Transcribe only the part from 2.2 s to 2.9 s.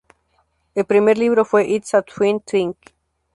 Thing".